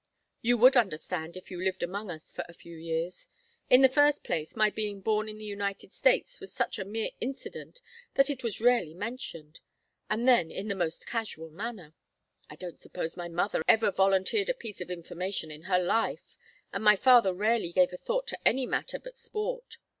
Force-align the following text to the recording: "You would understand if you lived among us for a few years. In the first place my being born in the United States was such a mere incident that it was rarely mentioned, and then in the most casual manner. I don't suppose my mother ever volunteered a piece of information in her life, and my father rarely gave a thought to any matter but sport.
"You 0.41 0.57
would 0.57 0.75
understand 0.75 1.37
if 1.37 1.51
you 1.51 1.63
lived 1.63 1.83
among 1.83 2.09
us 2.09 2.33
for 2.33 2.43
a 2.49 2.55
few 2.55 2.75
years. 2.75 3.27
In 3.69 3.81
the 3.81 3.87
first 3.87 4.23
place 4.23 4.55
my 4.55 4.71
being 4.71 4.99
born 4.99 5.29
in 5.29 5.37
the 5.37 5.45
United 5.45 5.93
States 5.93 6.39
was 6.39 6.51
such 6.51 6.79
a 6.79 6.83
mere 6.85 7.11
incident 7.21 7.81
that 8.15 8.27
it 8.27 8.43
was 8.43 8.59
rarely 8.59 8.95
mentioned, 8.95 9.59
and 10.09 10.27
then 10.27 10.49
in 10.49 10.69
the 10.69 10.73
most 10.75 11.05
casual 11.05 11.51
manner. 11.51 11.93
I 12.49 12.55
don't 12.55 12.79
suppose 12.79 13.15
my 13.15 13.27
mother 13.27 13.61
ever 13.67 13.91
volunteered 13.91 14.49
a 14.49 14.55
piece 14.55 14.81
of 14.81 14.89
information 14.89 15.51
in 15.51 15.65
her 15.65 15.77
life, 15.77 16.35
and 16.73 16.83
my 16.83 16.95
father 16.95 17.31
rarely 17.31 17.71
gave 17.71 17.93
a 17.93 17.97
thought 17.97 18.25
to 18.29 18.39
any 18.47 18.65
matter 18.65 18.97
but 18.99 19.19
sport. 19.19 19.77